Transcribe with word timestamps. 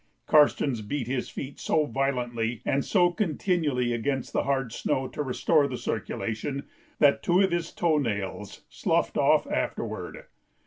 Karstens 0.25 0.81
beat 0.81 1.05
his 1.05 1.29
feet 1.29 1.59
so 1.59 1.85
violently 1.85 2.63
and 2.65 2.83
so 2.83 3.11
continually 3.11 3.93
against 3.93 4.33
the 4.33 4.45
hard 4.45 4.71
snow 4.73 5.07
to 5.07 5.21
restore 5.21 5.67
the 5.67 5.77
circulation 5.77 6.63
that 6.97 7.21
two 7.21 7.39
of 7.41 7.51
his 7.51 7.71
toe 7.71 7.99
nails 7.99 8.63
sloughed 8.67 9.15
off 9.15 9.45
afterward. 9.45 10.23